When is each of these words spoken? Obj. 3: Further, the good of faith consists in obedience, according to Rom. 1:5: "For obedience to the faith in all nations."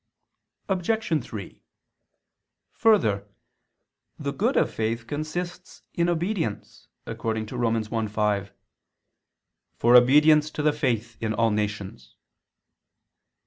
Obj. 0.67 1.23
3: 1.23 1.63
Further, 2.73 3.27
the 4.17 4.33
good 4.33 4.57
of 4.57 4.73
faith 4.73 5.05
consists 5.05 5.83
in 5.93 6.09
obedience, 6.09 6.87
according 7.05 7.45
to 7.45 7.55
Rom. 7.55 7.75
1:5: 7.75 8.49
"For 9.75 9.95
obedience 9.95 10.49
to 10.49 10.63
the 10.63 10.73
faith 10.73 11.17
in 11.21 11.35
all 11.35 11.51
nations." 11.51 12.15